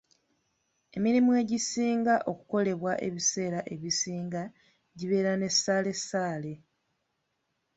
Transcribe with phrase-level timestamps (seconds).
[0.97, 4.41] Emirimu egisinga okukolebwa ebiseera ebisinga
[4.97, 6.53] gibeera ne ssalessale.